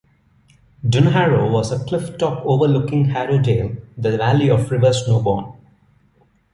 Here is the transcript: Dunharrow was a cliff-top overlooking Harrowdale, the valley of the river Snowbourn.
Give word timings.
Dunharrow 0.83 1.51
was 1.51 1.71
a 1.71 1.85
cliff-top 1.85 2.41
overlooking 2.43 3.05
Harrowdale, 3.09 3.83
the 3.95 4.17
valley 4.17 4.49
of 4.49 4.63
the 4.67 4.77
river 4.79 4.89
Snowbourn. 4.91 5.53